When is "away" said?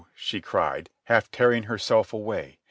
2.11-2.57